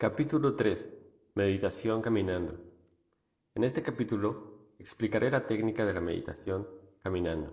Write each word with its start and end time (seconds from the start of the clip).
Capítulo 0.00 0.54
3. 0.54 0.94
Meditación 1.34 2.02
caminando. 2.02 2.54
En 3.56 3.64
este 3.64 3.82
capítulo 3.82 4.76
explicaré 4.78 5.28
la 5.28 5.44
técnica 5.44 5.84
de 5.84 5.92
la 5.92 6.00
meditación 6.00 6.68
caminando. 7.02 7.52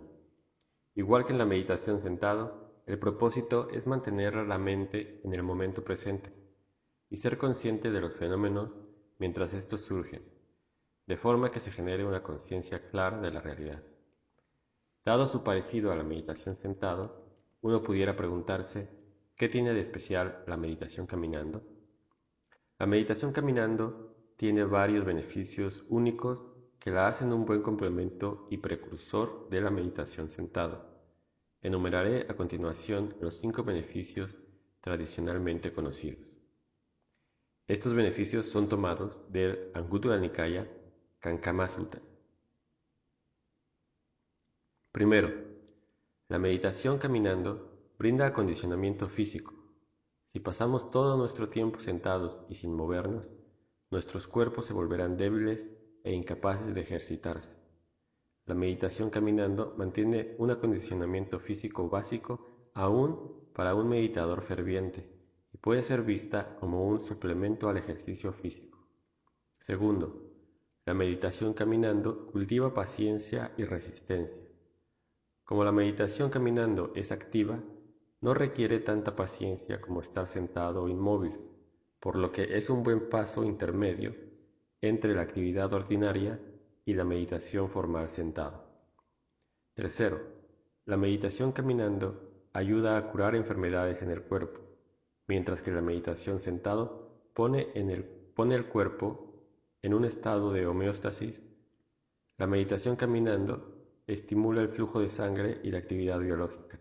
Igual 0.93 1.25
que 1.25 1.31
en 1.31 1.39
la 1.39 1.47
meditación 1.47 1.99
sentado, 1.99 2.83
el 2.85 2.99
propósito 2.99 3.67
es 3.71 3.87
mantener 3.87 4.35
la 4.35 4.59
mente 4.59 5.21
en 5.23 5.33
el 5.33 5.41
momento 5.41 5.83
presente 5.83 6.31
y 7.09 7.17
ser 7.17 7.39
consciente 7.39 7.89
de 7.89 7.99
los 7.99 8.15
fenómenos 8.15 8.79
mientras 9.17 9.55
estos 9.55 9.81
surgen, 9.81 10.21
de 11.07 11.17
forma 11.17 11.49
que 11.49 11.59
se 11.59 11.71
genere 11.71 12.05
una 12.05 12.21
conciencia 12.21 12.87
clara 12.89 13.19
de 13.21 13.31
la 13.31 13.41
realidad. 13.41 13.81
Dado 15.03 15.27
su 15.27 15.43
parecido 15.43 15.91
a 15.91 15.95
la 15.95 16.03
meditación 16.03 16.53
sentado, 16.53 17.25
uno 17.61 17.81
pudiera 17.81 18.15
preguntarse, 18.15 18.87
¿qué 19.35 19.49
tiene 19.49 19.73
de 19.73 19.81
especial 19.81 20.43
la 20.45 20.57
meditación 20.57 21.07
caminando? 21.07 21.74
La 22.77 22.85
meditación 22.85 23.31
caminando 23.31 24.13
tiene 24.35 24.65
varios 24.65 25.05
beneficios 25.05 25.85
únicos 25.87 26.45
que 26.77 26.91
la 26.91 27.07
hacen 27.07 27.31
un 27.31 27.45
buen 27.45 27.61
complemento 27.61 28.47
y 28.51 28.57
precursor 28.57 29.47
de 29.49 29.61
la 29.61 29.71
meditación 29.71 30.29
sentado. 30.29 30.85
Enumeraré 31.61 32.27
a 32.29 32.35
continuación 32.35 33.15
los 33.21 33.39
cinco 33.39 33.63
beneficios 33.63 34.37
tradicionalmente 34.81 35.71
conocidos. 35.71 36.37
Estos 37.67 37.93
beneficios 37.93 38.45
son 38.45 38.67
tomados 38.67 39.31
del 39.31 39.71
Anguttara 39.73 40.19
Nikaya 40.19 40.69
Kankama 41.19 41.67
Sutta. 41.67 41.99
Primero, 44.91 45.31
la 46.27 46.37
meditación 46.37 46.97
caminando 46.99 47.93
brinda 47.97 48.27
acondicionamiento 48.27 49.07
físico. 49.07 49.64
Si 50.35 50.41
pasamos 50.41 50.91
todo 50.91 51.15
nuestro 51.15 51.47
tiempo 51.47 51.79
sentados 51.79 52.41
y 52.49 52.55
sin 52.55 52.75
movernos, 52.75 53.31
nuestros 53.89 54.27
cuerpos 54.27 54.65
se 54.65 54.73
volverán 54.73 55.15
débiles 55.15 55.73
e 56.03 56.11
incapaces 56.11 56.75
de 56.75 56.81
ejercitarse. 56.81 57.57
La 58.45 58.53
meditación 58.53 59.09
caminando 59.09 59.75
mantiene 59.77 60.35
un 60.37 60.51
acondicionamiento 60.51 61.39
físico 61.39 61.87
básico 61.87 62.69
aún 62.73 63.47
para 63.53 63.75
un 63.75 63.87
meditador 63.87 64.41
ferviente 64.41 65.09
y 65.53 65.57
puede 65.57 65.81
ser 65.83 66.01
vista 66.01 66.57
como 66.57 66.85
un 66.85 66.99
suplemento 66.99 67.69
al 67.69 67.77
ejercicio 67.77 68.33
físico. 68.33 68.85
Segundo, 69.53 70.33
la 70.85 70.93
meditación 70.93 71.53
caminando 71.53 72.27
cultiva 72.27 72.73
paciencia 72.73 73.53
y 73.57 73.63
resistencia. 73.63 74.43
Como 75.45 75.63
la 75.63 75.71
meditación 75.71 76.29
caminando 76.29 76.91
es 76.93 77.13
activa, 77.13 77.63
no 78.25 78.33
requiere 78.33 78.79
tanta 78.79 79.15
paciencia 79.15 79.79
como 79.79 80.01
estar 80.01 80.25
sentado 80.25 80.81
o 80.81 80.89
inmóvil, 80.89 81.33
por 81.99 82.15
lo 82.15 82.31
que 82.31 82.57
es 82.57 82.71
un 82.71 82.81
buen 82.81 83.07
paso 83.07 83.43
intermedio 83.43 84.15
entre 84.81 85.13
la 85.13 85.21
actividad 85.21 85.71
ordinaria 85.71 86.39
y 86.85 86.93
la 86.93 87.03
meditación 87.03 87.69
formal 87.69 88.09
sentado. 88.09 88.63
Tercero, 89.75 90.23
la 90.85 90.97
meditación 90.97 91.51
caminando 91.51 92.47
ayuda 92.51 92.97
a 92.97 93.11
curar 93.11 93.35
enfermedades 93.35 94.01
en 94.01 94.09
el 94.09 94.23
cuerpo, 94.23 94.59
mientras 95.27 95.61
que 95.61 95.71
la 95.71 95.83
meditación 95.83 96.39
sentado 96.39 97.29
pone, 97.35 97.67
en 97.75 97.91
el, 97.91 98.05
pone 98.05 98.55
el 98.55 98.65
cuerpo 98.65 99.35
en 99.83 99.93
un 99.93 100.03
estado 100.03 100.51
de 100.51 100.65
homeostasis. 100.65 101.45
La 102.39 102.47
meditación 102.47 102.95
caminando 102.95 104.01
estimula 104.07 104.63
el 104.63 104.69
flujo 104.69 104.99
de 104.99 105.09
sangre 105.09 105.59
y 105.61 105.69
la 105.69 105.77
actividad 105.77 106.19
biológica 106.19 106.79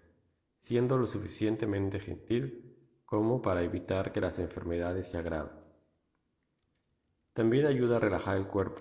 siendo 0.65 0.97
lo 0.97 1.07
suficientemente 1.07 2.01
gentil 2.01 2.75
como 3.05 3.43
para 3.43 3.63
evitar 3.63 4.13
que 4.13 4.23
las 4.23 4.39
enfermedades 4.39 5.11
se 5.11 5.19
agraven. 5.19 5.53
También 7.35 7.67
ayuda 7.67 7.99
a 7.99 8.01
relajar 8.01 8.39
el 8.39 8.47
cuerpo, 8.47 8.81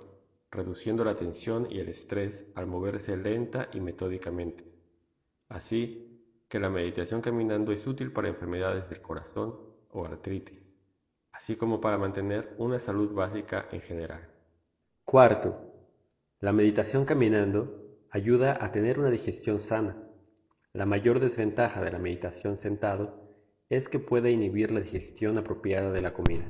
reduciendo 0.50 1.04
la 1.04 1.16
tensión 1.16 1.68
y 1.70 1.80
el 1.80 1.90
estrés 1.90 2.50
al 2.56 2.68
moverse 2.68 3.18
lenta 3.18 3.68
y 3.74 3.82
metódicamente. 3.82 4.64
Así 5.50 6.24
que 6.48 6.58
la 6.58 6.70
meditación 6.70 7.20
caminando 7.20 7.74
es 7.74 7.86
útil 7.86 8.14
para 8.14 8.30
enfermedades 8.30 8.90
del 8.90 9.02
corazón 9.02 9.54
o 9.90 10.06
artritis, 10.06 10.78
así 11.34 11.58
como 11.58 11.82
para 11.82 11.98
mantener 11.98 12.56
una 12.60 12.80
salud 12.80 13.12
básica 13.14 13.68
en 13.74 13.82
general. 13.82 14.30
Cuarto, 15.04 15.60
la 16.40 16.54
meditación 16.54 17.04
caminando 17.04 18.00
ayuda 18.10 18.58
a 18.64 18.72
tener 18.72 19.00
una 19.00 19.10
digestión 19.10 19.60
sana 19.60 20.03
la 20.74 20.88
mayor 20.88 21.20
desventaja 21.20 21.84
de 21.84 21.92
la 21.92 22.00
meditación 22.00 22.58
sentado 22.58 23.30
es 23.70 23.88
que 23.88 24.00
puede 24.00 24.32
inhibir 24.32 24.72
la 24.72 24.80
digestión 24.80 25.38
apropiada 25.38 25.92
de 25.92 26.02
la 26.02 26.16
comida. 26.16 26.50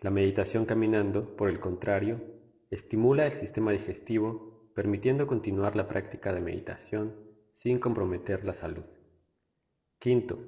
La 0.00 0.10
meditación 0.10 0.66
caminando, 0.66 1.36
por 1.36 1.48
el 1.48 1.60
contrario, 1.60 2.20
estimula 2.68 3.24
el 3.24 3.32
sistema 3.32 3.70
digestivo, 3.70 4.72
permitiendo 4.74 5.28
continuar 5.28 5.76
la 5.76 5.86
práctica 5.86 6.32
de 6.32 6.40
meditación 6.40 7.14
sin 7.52 7.78
comprometer 7.78 8.44
la 8.44 8.52
salud. 8.52 8.84
Quinto, 10.00 10.40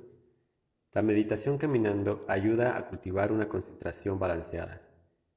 la 0.92 1.02
meditación 1.02 1.58
caminando 1.58 2.24
ayuda 2.26 2.76
a 2.76 2.88
cultivar 2.88 3.30
una 3.30 3.48
concentración 3.48 4.18
balanceada. 4.18 4.82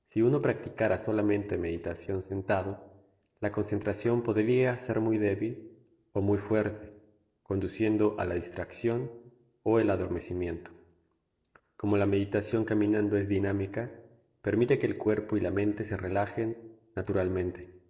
Si 0.05 0.23
uno 0.23 0.41
practicara 0.41 0.97
solamente 0.97 1.59
meditación 1.59 2.23
sentado, 2.23 2.83
la 3.39 3.51
concentración 3.51 4.23
podría 4.23 4.75
ser 4.79 4.99
muy 4.99 5.19
débil 5.19 5.77
o 6.13 6.21
muy 6.21 6.39
fuerte, 6.39 7.00
conduciendo 7.43 8.15
a 8.19 8.25
la 8.25 8.35
distracción 8.35 9.11
o 9.63 9.79
el 9.79 9.89
adormecimiento. 9.89 10.71
Como 11.75 11.97
la 11.97 12.05
meditación 12.05 12.65
caminando 12.65 13.17
es 13.17 13.27
dinámica, 13.27 13.91
permite 14.41 14.77
que 14.77 14.87
el 14.87 14.97
cuerpo 14.97 15.37
y 15.37 15.41
la 15.41 15.51
mente 15.51 15.83
se 15.83 15.97
relajen 15.97 16.77
naturalmente. 16.95 17.81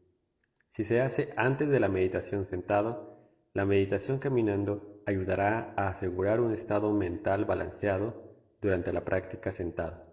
Si 0.69 0.83
se 0.83 1.01
hace 1.01 1.33
antes 1.35 1.69
de 1.69 1.79
la 1.79 1.89
meditación 1.89 2.45
sentado, 2.45 3.17
la 3.53 3.65
meditación 3.65 4.19
caminando 4.19 5.01
ayudará 5.05 5.73
a 5.75 5.89
asegurar 5.89 6.39
un 6.39 6.53
estado 6.53 6.93
mental 6.93 7.45
balanceado 7.45 8.31
durante 8.61 8.93
la 8.93 9.03
práctica 9.03 9.51
sentado. 9.51 10.05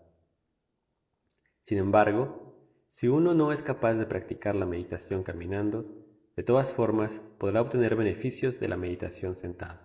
Sin 1.60 1.78
embargo, 1.78 2.49
si 2.88 3.09
uno 3.09 3.34
no 3.34 3.53
es 3.53 3.62
capaz 3.62 3.94
de 3.94 4.06
practicar 4.06 4.56
la 4.56 4.66
meditación 4.66 5.22
caminando, 5.22 5.97
de 6.38 6.44
todas 6.44 6.72
formas, 6.72 7.21
podrá 7.37 7.60
obtener 7.60 7.97
beneficios 7.97 8.60
de 8.60 8.69
la 8.69 8.76
meditación 8.76 9.34
sentado. 9.34 9.81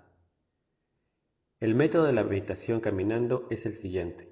El 1.60 1.74
método 1.74 2.04
de 2.04 2.14
la 2.14 2.24
meditación 2.24 2.80
caminando 2.80 3.48
es 3.50 3.66
el 3.66 3.74
siguiente. 3.74 4.30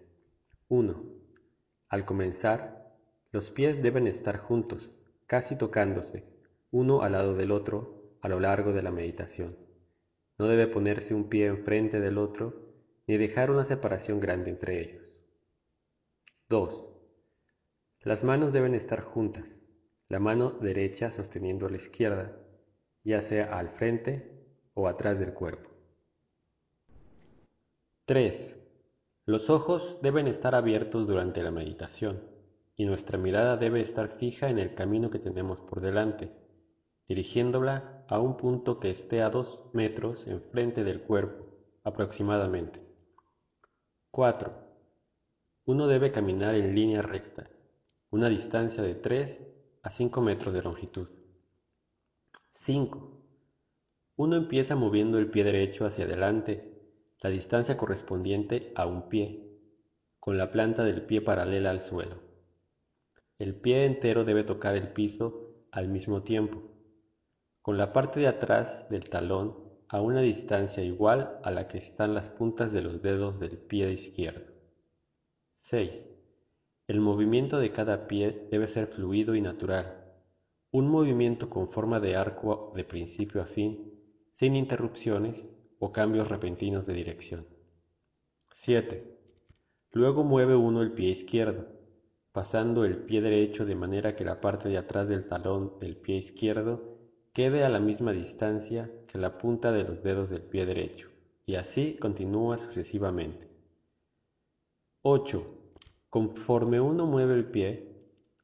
1. 0.68 1.04
Al 1.90 2.06
comenzar, 2.06 2.96
los 3.32 3.50
pies 3.50 3.82
deben 3.82 4.06
estar 4.06 4.38
juntos, 4.38 4.92
casi 5.26 5.58
tocándose, 5.58 6.24
uno 6.70 7.02
al 7.02 7.14
lado 7.14 7.34
del 7.34 7.50
otro, 7.50 8.14
a 8.22 8.30
lo 8.30 8.40
largo 8.40 8.72
de 8.72 8.84
la 8.84 8.92
meditación. 8.92 9.58
No 10.38 10.46
debe 10.46 10.68
ponerse 10.68 11.16
un 11.16 11.28
pie 11.28 11.48
enfrente 11.48 12.00
del 12.00 12.20
otro, 12.20 12.72
ni 13.08 13.18
dejar 13.18 13.50
una 13.50 13.64
separación 13.64 14.20
grande 14.20 14.52
entre 14.52 14.80
ellos. 14.80 15.26
2. 16.50 16.86
Las 18.02 18.24
manos 18.24 18.53
deben 18.53 18.76
estar 18.76 19.02
juntas, 19.02 19.60
la 20.11 20.19
mano 20.19 20.51
derecha 20.51 21.09
sosteniendo 21.09 21.69
la 21.69 21.77
izquierda, 21.77 22.38
ya 23.01 23.22
sea 23.22 23.57
al 23.57 23.69
frente 23.69 24.45
o 24.73 24.89
atrás 24.89 25.17
del 25.17 25.33
cuerpo. 25.33 25.69
3. 28.03 28.59
Los 29.25 29.49
ojos 29.49 29.99
deben 30.01 30.27
estar 30.27 30.53
abiertos 30.53 31.07
durante 31.07 31.41
la 31.41 31.51
meditación 31.51 32.22
y 32.75 32.83
nuestra 32.83 33.17
mirada 33.17 33.55
debe 33.55 33.79
estar 33.79 34.09
fija 34.09 34.49
en 34.49 34.59
el 34.59 34.75
camino 34.75 35.09
que 35.09 35.19
tenemos 35.19 35.61
por 35.61 35.79
delante, 35.79 36.29
dirigiéndola 37.07 38.03
a 38.09 38.19
un 38.19 38.35
punto 38.35 38.81
que 38.81 38.89
esté 38.89 39.22
a 39.22 39.29
dos 39.29 39.63
metros 39.72 40.28
enfrente 40.28 40.83
del 40.83 41.03
cuerpo 41.03 41.45
aproximadamente. 41.85 42.81
4. 44.11 44.53
Uno 45.67 45.88
debe 45.88 46.11
caminar 46.11 46.55
en 46.55 46.75
línea 46.75 47.02
recta, 47.02 47.49
una 48.09 48.28
distancia 48.28 48.84
de 48.84 48.96
3 48.96 49.47
a 49.83 49.89
5 49.89 50.22
metros 50.22 50.53
de 50.53 50.61
longitud. 50.61 51.07
5. 52.51 53.22
Uno 54.17 54.35
empieza 54.35 54.75
moviendo 54.75 55.17
el 55.17 55.31
pie 55.31 55.43
derecho 55.43 55.85
hacia 55.85 56.05
adelante, 56.05 56.79
la 57.22 57.29
distancia 57.29 57.78
correspondiente 57.78 58.72
a 58.75 58.85
un 58.85 59.09
pie, 59.09 59.59
con 60.19 60.37
la 60.37 60.51
planta 60.51 60.83
del 60.83 61.01
pie 61.03 61.22
paralela 61.22 61.72
al 61.72 61.79
suelo. 61.79 62.22
El 63.39 63.55
pie 63.55 63.85
entero 63.85 64.23
debe 64.23 64.43
tocar 64.43 64.75
el 64.75 64.89
piso 64.93 65.66
al 65.72 65.87
mismo 65.87 66.22
tiempo, 66.22 66.61
con 67.63 67.78
la 67.78 67.91
parte 67.91 68.19
de 68.19 68.28
atrás 68.28 68.87
del 68.89 69.09
talón 69.09 69.72
a 69.87 69.99
una 70.01 70.22
distancia 70.22 70.83
igual 70.83 71.39
a 71.43 71.49
la 71.49 71.67
que 71.67 71.79
están 71.79 72.13
las 72.13 72.29
puntas 72.29 72.72
de 72.72 72.81
los 72.81 73.01
dedos 73.01 73.39
del 73.39 73.57
pie 73.57 73.91
izquierdo. 73.91 74.53
6. 75.55 76.10
El 76.91 76.99
movimiento 76.99 77.58
de 77.58 77.72
cada 77.72 78.05
pie 78.05 78.49
debe 78.52 78.67
ser 78.67 78.88
fluido 78.88 79.34
y 79.34 79.40
natural, 79.40 80.14
un 80.72 80.90
movimiento 80.90 81.49
con 81.49 81.70
forma 81.70 82.02
de 82.02 82.17
arco 82.17 82.73
de 82.76 82.84
principio 82.84 83.41
a 83.41 83.46
fin, 83.46 83.97
sin 84.34 84.58
interrupciones 84.58 85.47
o 85.79 85.93
cambios 85.93 86.28
repentinos 86.28 86.85
de 86.85 86.93
dirección. 86.93 87.47
7. 88.52 89.22
Luego 89.93 90.26
mueve 90.26 90.58
uno 90.58 90.82
el 90.82 90.91
pie 90.91 91.08
izquierdo, 91.08 91.66
pasando 92.34 92.84
el 92.84 92.97
pie 92.97 93.22
derecho 93.22 93.66
de 93.66 93.76
manera 93.76 94.17
que 94.17 94.26
la 94.26 94.41
parte 94.41 94.67
de 94.67 94.78
atrás 94.78 95.08
del 95.08 95.26
talón 95.26 95.79
del 95.79 95.96
pie 95.96 96.17
izquierdo 96.17 96.97
quede 97.32 97.64
a 97.64 97.70
la 97.70 97.79
misma 97.79 98.11
distancia 98.11 98.91
que 99.08 99.17
la 99.17 99.38
punta 99.38 99.72
de 99.72 99.85
los 99.85 100.03
dedos 100.03 100.29
del 100.29 100.41
pie 100.41 100.66
derecho, 100.66 101.08
y 101.46 101.55
así 101.55 101.96
continúa 102.02 102.58
sucesivamente. 102.58 103.47
8. 105.03 105.60
Conforme 106.11 106.81
uno 106.81 107.05
mueve 107.05 107.35
el 107.35 107.46
pie, 107.46 107.87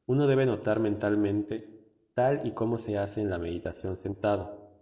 uno 0.06 0.26
debe 0.26 0.46
notar 0.46 0.80
mentalmente 0.80 1.68
tal 2.14 2.46
y 2.46 2.52
como 2.52 2.78
se 2.78 2.96
hace 2.96 3.20
en 3.20 3.28
la 3.28 3.38
meditación 3.38 3.98
sentado, 3.98 4.72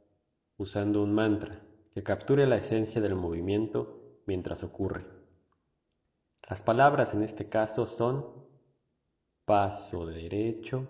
usando 0.56 1.02
un 1.02 1.12
mantra 1.12 1.66
que 1.92 2.04
capture 2.04 2.46
la 2.46 2.58
esencia 2.58 3.00
del 3.00 3.16
movimiento 3.16 4.20
mientras 4.26 4.62
ocurre. 4.62 5.04
Las 6.48 6.62
palabras 6.62 7.12
en 7.12 7.24
este 7.24 7.48
caso 7.48 7.86
son 7.86 8.24
paso 9.44 10.06
derecho, 10.06 10.88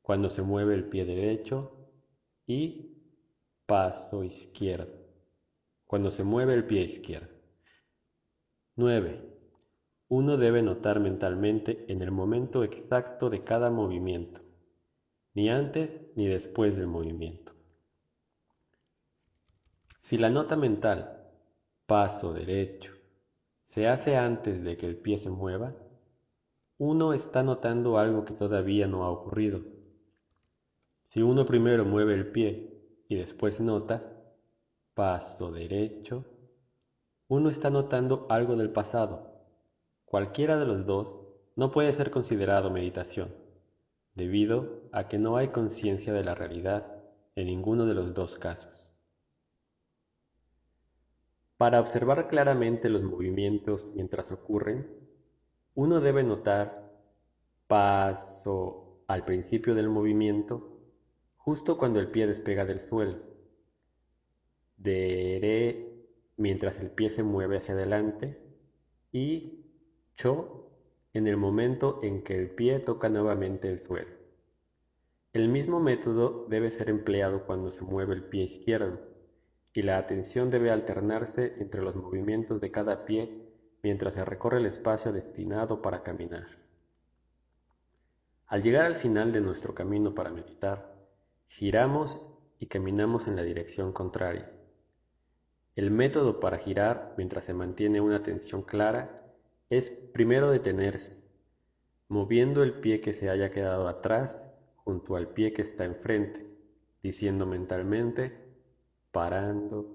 cuando 0.00 0.30
se 0.30 0.42
mueve 0.42 0.74
el 0.74 0.88
pie 0.88 1.04
derecho, 1.04 1.72
y 2.46 3.02
paso 3.66 4.22
izquierdo, 4.22 4.94
cuando 5.86 6.12
se 6.12 6.22
mueve 6.22 6.54
el 6.54 6.64
pie 6.64 6.82
izquierdo. 6.82 7.34
9. 8.76 9.33
Uno 10.08 10.36
debe 10.36 10.62
notar 10.62 11.00
mentalmente 11.00 11.84
en 11.88 12.02
el 12.02 12.10
momento 12.10 12.62
exacto 12.62 13.30
de 13.30 13.42
cada 13.42 13.70
movimiento, 13.70 14.40
ni 15.34 15.48
antes 15.48 16.00
ni 16.14 16.26
después 16.26 16.76
del 16.76 16.86
movimiento. 16.86 17.52
Si 19.98 20.18
la 20.18 20.28
nota 20.28 20.56
mental, 20.56 21.30
paso 21.86 22.34
derecho, 22.34 22.92
se 23.64 23.88
hace 23.88 24.16
antes 24.16 24.62
de 24.62 24.76
que 24.76 24.86
el 24.86 24.96
pie 24.96 25.16
se 25.16 25.30
mueva, 25.30 25.74
uno 26.76 27.14
está 27.14 27.42
notando 27.42 27.98
algo 27.98 28.24
que 28.24 28.34
todavía 28.34 28.86
no 28.86 29.04
ha 29.04 29.10
ocurrido. 29.10 29.62
Si 31.02 31.22
uno 31.22 31.46
primero 31.46 31.84
mueve 31.84 32.14
el 32.14 32.30
pie 32.30 33.04
y 33.08 33.14
después 33.16 33.60
nota, 33.60 34.02
paso 34.92 35.50
derecho, 35.50 36.24
uno 37.28 37.48
está 37.48 37.70
notando 37.70 38.26
algo 38.28 38.56
del 38.56 38.70
pasado. 38.70 39.33
Cualquiera 40.14 40.56
de 40.56 40.64
los 40.64 40.86
dos 40.86 41.18
no 41.56 41.72
puede 41.72 41.92
ser 41.92 42.12
considerado 42.12 42.70
meditación, 42.70 43.34
debido 44.14 44.82
a 44.92 45.08
que 45.08 45.18
no 45.18 45.36
hay 45.36 45.48
conciencia 45.48 46.12
de 46.12 46.22
la 46.22 46.36
realidad 46.36 47.02
en 47.34 47.48
ninguno 47.48 47.84
de 47.84 47.94
los 47.94 48.14
dos 48.14 48.38
casos. 48.38 48.88
Para 51.56 51.80
observar 51.80 52.28
claramente 52.28 52.90
los 52.90 53.02
movimientos 53.02 53.90
mientras 53.96 54.30
ocurren, 54.30 54.88
uno 55.74 56.00
debe 56.00 56.22
notar 56.22 56.92
paso 57.66 59.02
al 59.08 59.24
principio 59.24 59.74
del 59.74 59.88
movimiento, 59.88 60.78
justo 61.38 61.76
cuando 61.76 61.98
el 61.98 62.12
pie 62.12 62.28
despega 62.28 62.64
del 62.64 62.78
suelo, 62.78 63.18
dere 64.76 66.06
mientras 66.36 66.78
el 66.78 66.92
pie 66.92 67.08
se 67.08 67.24
mueve 67.24 67.56
hacia 67.56 67.74
adelante 67.74 68.40
y 69.10 69.63
cho 70.14 70.70
en 71.12 71.26
el 71.26 71.36
momento 71.36 72.00
en 72.02 72.22
que 72.22 72.36
el 72.36 72.50
pie 72.50 72.80
toca 72.80 73.08
nuevamente 73.08 73.68
el 73.68 73.78
suelo. 73.78 74.10
El 75.32 75.48
mismo 75.48 75.80
método 75.80 76.46
debe 76.48 76.70
ser 76.70 76.88
empleado 76.88 77.44
cuando 77.44 77.70
se 77.70 77.84
mueve 77.84 78.14
el 78.14 78.24
pie 78.24 78.44
izquierdo 78.44 79.00
y 79.72 79.82
la 79.82 79.98
atención 79.98 80.50
debe 80.50 80.70
alternarse 80.70 81.56
entre 81.58 81.82
los 81.82 81.96
movimientos 81.96 82.60
de 82.60 82.70
cada 82.70 83.04
pie 83.04 83.44
mientras 83.82 84.14
se 84.14 84.24
recorre 84.24 84.58
el 84.58 84.66
espacio 84.66 85.12
destinado 85.12 85.82
para 85.82 86.02
caminar. 86.02 86.46
Al 88.46 88.62
llegar 88.62 88.86
al 88.86 88.94
final 88.94 89.32
de 89.32 89.40
nuestro 89.40 89.74
camino 89.74 90.14
para 90.14 90.30
meditar, 90.30 90.94
giramos 91.48 92.20
y 92.60 92.66
caminamos 92.66 93.26
en 93.26 93.34
la 93.34 93.42
dirección 93.42 93.92
contraria. 93.92 94.50
El 95.74 95.90
método 95.90 96.38
para 96.38 96.58
girar 96.58 97.14
mientras 97.16 97.44
se 97.44 97.54
mantiene 97.54 98.00
una 98.00 98.16
atención 98.16 98.62
clara 98.62 99.23
es 99.70 99.90
primero 99.90 100.50
detenerse, 100.50 101.22
moviendo 102.08 102.62
el 102.62 102.74
pie 102.80 103.00
que 103.00 103.12
se 103.12 103.30
haya 103.30 103.50
quedado 103.50 103.88
atrás 103.88 104.50
junto 104.76 105.16
al 105.16 105.28
pie 105.28 105.52
que 105.52 105.62
está 105.62 105.84
enfrente, 105.84 106.46
diciendo 107.02 107.46
mentalmente 107.46 108.44
parando, 109.14 109.94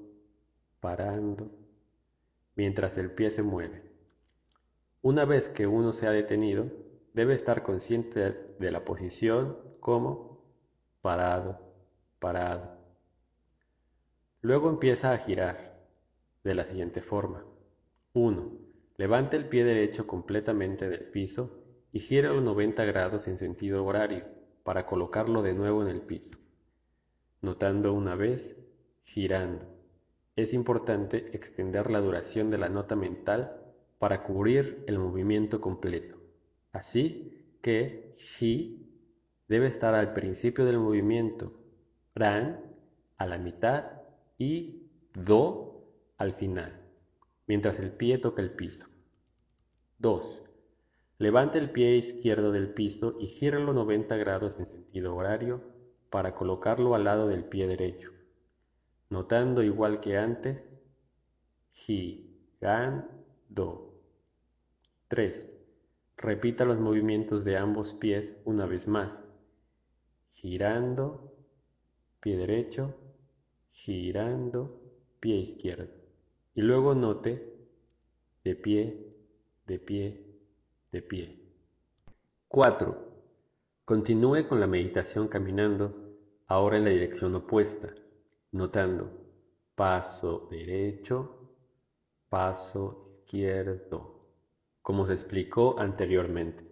parando, 0.79 1.51
mientras 2.55 2.97
el 2.97 3.11
pie 3.11 3.31
se 3.31 3.43
mueve. 3.43 3.83
Una 5.01 5.25
vez 5.25 5.49
que 5.49 5.67
uno 5.67 5.91
se 5.91 6.07
ha 6.07 6.11
detenido, 6.11 6.71
debe 7.13 7.33
estar 7.33 7.63
consciente 7.63 8.55
de 8.59 8.71
la 8.71 8.85
posición 8.85 9.57
como 9.81 10.41
parado, 11.01 11.59
parado. 12.19 12.77
Luego 14.41 14.69
empieza 14.69 15.11
a 15.11 15.17
girar 15.17 15.85
de 16.45 16.55
la 16.55 16.63
siguiente 16.63 17.01
forma. 17.01 17.45
1. 18.13 18.58
Levante 18.99 19.37
el 19.37 19.47
pie 19.47 19.63
derecho 19.63 20.05
completamente 20.05 20.89
del 20.89 21.05
piso 21.05 21.63
y 21.93 21.99
gira 21.99 22.33
los 22.33 22.43
90 22.43 22.83
grados 22.83 23.29
en 23.29 23.37
sentido 23.37 23.85
horario 23.85 24.25
para 24.63 24.85
colocarlo 24.85 25.41
de 25.41 25.53
nuevo 25.53 25.81
en 25.81 25.87
el 25.87 26.01
piso, 26.01 26.37
notando 27.39 27.93
una 27.93 28.15
vez 28.15 28.59
girando. 29.03 29.65
Es 30.35 30.53
importante 30.53 31.29
extender 31.31 31.89
la 31.89 32.01
duración 32.01 32.51
de 32.51 32.57
la 32.57 32.67
nota 32.67 32.97
mental 32.97 33.61
para 33.99 34.21
cubrir 34.21 34.83
el 34.85 34.99
movimiento 34.99 35.61
completo. 35.61 36.17
Así 36.73 37.55
que 37.61 38.11
Shi 38.17 38.85
debe 39.47 39.67
estar 39.67 39.95
al 39.95 40.11
principio 40.11 40.65
del 40.65 40.77
movimiento, 40.77 41.53
Ran 42.15 42.59
a 43.15 43.25
la 43.25 43.37
mitad 43.37 43.93
y 44.37 44.89
Do 45.13 45.85
al 46.17 46.33
final, 46.33 46.88
mientras 47.49 47.79
el 47.79 47.91
pie 47.91 48.17
toca 48.17 48.41
el 48.41 48.51
piso. 48.51 48.85
2. 49.97 50.41
Levante 51.17 51.59
el 51.59 51.69
pie 51.69 51.97
izquierdo 51.97 52.53
del 52.53 52.73
piso 52.73 53.17
y 53.19 53.27
gírelo 53.27 53.73
90 53.73 54.15
grados 54.15 54.57
en 54.59 54.67
sentido 54.67 55.13
horario 55.17 55.61
para 56.09 56.33
colocarlo 56.33 56.95
al 56.95 57.03
lado 57.03 57.27
del 57.27 57.43
pie 57.43 57.67
derecho 57.67 58.13
notando 59.09 59.63
igual 59.63 59.99
que 59.99 60.17
antes, 60.17 60.71
do. 63.47 63.95
3. 65.07 65.57
Repita 66.17 66.65
los 66.65 66.79
movimientos 66.79 67.43
de 67.43 67.57
ambos 67.57 67.93
pies 67.93 68.39
una 68.45 68.67
vez 68.67 68.87
más, 68.87 69.27
girando, 70.31 71.33
pie 72.19 72.37
derecho, 72.37 72.95
girando, 73.71 74.79
pie 75.19 75.37
izquierdo. 75.37 75.98
Y 76.53 76.61
luego 76.61 76.95
note 76.95 77.53
de 78.43 78.55
pie, 78.55 79.15
de 79.65 79.79
pie, 79.79 80.39
de 80.91 81.01
pie. 81.01 81.53
4. 82.47 83.09
Continúe 83.85 84.47
con 84.47 84.59
la 84.59 84.67
meditación 84.67 85.27
caminando, 85.27 86.15
ahora 86.47 86.77
en 86.77 86.85
la 86.85 86.89
dirección 86.89 87.35
opuesta 87.35 87.93
notando 88.51 89.11
paso 89.75 90.47
derecho, 90.49 91.55
paso 92.27 92.99
izquierdo, 93.01 94.27
como 94.81 95.05
se 95.07 95.13
explicó 95.13 95.79
anteriormente. 95.79 96.67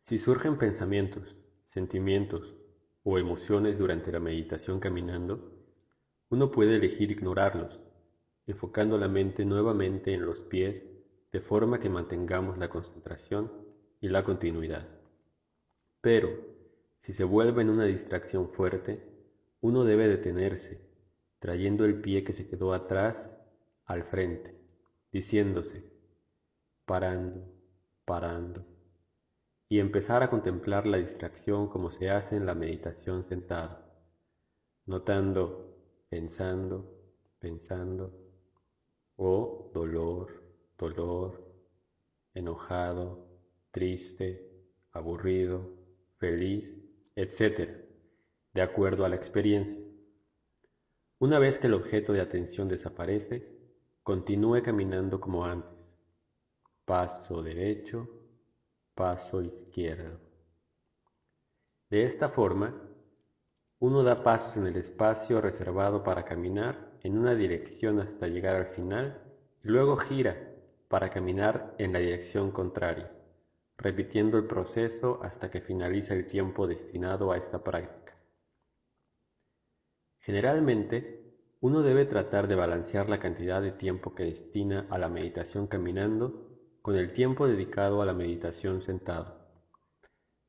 Si 0.00 0.18
surgen 0.18 0.58
pensamientos, 0.58 1.36
sentimientos 1.66 2.54
o 3.02 3.18
emociones 3.18 3.78
durante 3.78 4.12
la 4.12 4.20
meditación 4.20 4.78
caminando, 4.78 5.52
uno 6.28 6.50
puede 6.50 6.76
elegir 6.76 7.10
ignorarlos, 7.10 7.80
enfocando 8.48 8.96
la 8.96 9.08
mente 9.08 9.44
nuevamente 9.44 10.14
en 10.14 10.24
los 10.24 10.42
pies 10.42 10.88
de 11.30 11.40
forma 11.40 11.78
que 11.78 11.90
mantengamos 11.90 12.56
la 12.56 12.70
concentración 12.70 13.52
y 14.00 14.08
la 14.08 14.24
continuidad. 14.24 14.88
Pero, 16.00 16.30
si 16.98 17.12
se 17.12 17.24
vuelve 17.24 17.60
en 17.60 17.68
una 17.68 17.84
distracción 17.84 18.48
fuerte, 18.48 19.06
uno 19.60 19.84
debe 19.84 20.08
detenerse, 20.08 20.80
trayendo 21.38 21.84
el 21.84 22.00
pie 22.00 22.24
que 22.24 22.32
se 22.32 22.48
quedó 22.48 22.72
atrás 22.72 23.38
al 23.84 24.02
frente, 24.02 24.58
diciéndose, 25.12 25.84
parando, 26.86 27.46
parando, 28.06 28.64
y 29.68 29.80
empezar 29.80 30.22
a 30.22 30.30
contemplar 30.30 30.86
la 30.86 30.96
distracción 30.96 31.68
como 31.68 31.90
se 31.90 32.08
hace 32.08 32.36
en 32.36 32.46
la 32.46 32.54
meditación 32.54 33.24
sentado, 33.24 33.84
notando, 34.86 35.76
pensando, 36.08 36.98
pensando, 37.38 38.27
o 39.18 39.70
dolor, 39.74 40.42
dolor, 40.78 41.44
enojado, 42.32 43.28
triste, 43.70 44.50
aburrido, 44.92 45.76
feliz, 46.16 46.82
etc 47.14 47.88
de 48.54 48.62
acuerdo 48.62 49.04
a 49.04 49.08
la 49.08 49.14
experiencia. 49.14 49.80
Una 51.18 51.38
vez 51.38 51.58
que 51.58 51.66
el 51.66 51.74
objeto 51.74 52.12
de 52.12 52.20
atención 52.20 52.68
desaparece, 52.68 53.56
continúe 54.02 54.62
caminando 54.62 55.20
como 55.20 55.44
antes. 55.44 55.96
paso 56.84 57.42
derecho, 57.42 58.08
paso 58.94 59.42
izquierdo. 59.42 60.18
De 61.90 62.02
esta 62.02 62.30
forma, 62.30 62.74
uno 63.78 64.02
da 64.02 64.22
pasos 64.22 64.56
en 64.56 64.66
el 64.66 64.76
espacio 64.76 65.40
reservado 65.40 66.02
para 66.02 66.24
caminar 66.24 66.87
en 67.02 67.18
una 67.18 67.34
dirección 67.34 68.00
hasta 68.00 68.26
llegar 68.26 68.56
al 68.56 68.66
final 68.66 69.22
y 69.62 69.68
luego 69.68 69.96
gira 69.96 70.36
para 70.88 71.10
caminar 71.10 71.74
en 71.78 71.92
la 71.92 71.98
dirección 71.98 72.50
contraria, 72.50 73.12
repitiendo 73.76 74.38
el 74.38 74.46
proceso 74.46 75.20
hasta 75.22 75.50
que 75.50 75.60
finaliza 75.60 76.14
el 76.14 76.26
tiempo 76.26 76.66
destinado 76.66 77.32
a 77.32 77.36
esta 77.36 77.62
práctica. 77.62 78.16
Generalmente, 80.20 81.18
uno 81.60 81.82
debe 81.82 82.04
tratar 82.04 82.48
de 82.48 82.54
balancear 82.54 83.08
la 83.08 83.18
cantidad 83.18 83.60
de 83.60 83.72
tiempo 83.72 84.14
que 84.14 84.24
destina 84.24 84.86
a 84.90 84.98
la 84.98 85.08
meditación 85.08 85.66
caminando 85.66 86.48
con 86.82 86.94
el 86.96 87.12
tiempo 87.12 87.48
dedicado 87.48 88.00
a 88.00 88.06
la 88.06 88.14
meditación 88.14 88.80
sentado, 88.80 89.36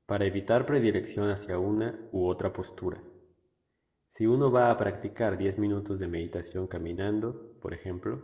para 0.05 0.25
evitar 0.25 0.65
predilección 0.65 1.29
hacia 1.29 1.59
una 1.59 1.99
u 2.11 2.27
otra 2.27 2.53
postura. 2.53 3.01
Si 4.19 4.27
uno 4.27 4.51
va 4.51 4.69
a 4.69 4.75
practicar 4.75 5.37
10 5.37 5.59
minutos 5.59 5.97
de 5.97 6.09
meditación 6.09 6.67
caminando, 6.67 7.55
por 7.61 7.73
ejemplo, 7.73 8.21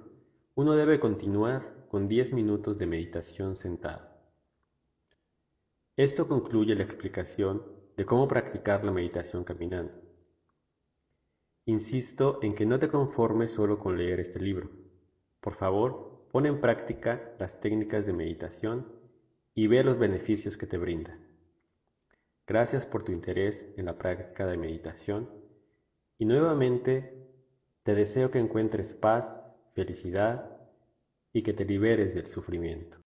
uno 0.53 0.75
debe 0.75 0.99
continuar 0.99 1.87
con 1.87 2.09
10 2.09 2.33
minutos 2.33 2.77
de 2.77 2.85
meditación 2.85 3.55
sentado. 3.55 4.05
Esto 5.95 6.27
concluye 6.27 6.75
la 6.75 6.83
explicación 6.83 7.63
de 7.95 8.05
cómo 8.05 8.27
practicar 8.27 8.83
la 8.83 8.91
meditación 8.91 9.45
caminando. 9.45 9.93
Insisto 11.63 12.39
en 12.41 12.55
que 12.55 12.65
no 12.65 12.77
te 12.77 12.89
conformes 12.89 13.51
solo 13.51 13.79
con 13.79 13.97
leer 13.97 14.19
este 14.19 14.41
libro. 14.41 14.69
Por 15.39 15.53
favor, 15.53 16.27
pon 16.29 16.45
en 16.45 16.59
práctica 16.59 17.33
las 17.39 17.61
técnicas 17.61 18.05
de 18.05 18.11
meditación 18.11 18.85
y 19.53 19.67
ve 19.67 19.81
los 19.81 19.97
beneficios 19.97 20.57
que 20.57 20.67
te 20.67 20.77
brinda. 20.77 21.17
Gracias 22.45 22.85
por 22.85 23.03
tu 23.03 23.13
interés 23.13 23.73
en 23.77 23.85
la 23.85 23.97
práctica 23.97 24.45
de 24.45 24.57
meditación 24.57 25.44
y 26.17 26.25
nuevamente 26.25 27.13
te 27.83 27.95
deseo 27.95 28.31
que 28.31 28.39
encuentres 28.39 28.93
paz, 28.93 29.51
felicidad 29.73 30.57
y 31.33 31.43
que 31.43 31.53
te 31.53 31.65
liberes 31.65 32.13
del 32.13 32.27
sufrimiento. 32.27 32.93